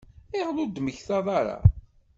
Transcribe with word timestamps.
Ayɣer 0.33 0.55
ur 0.63 0.69
d-temmektaḍ 0.69 1.25
ara? 1.39 1.57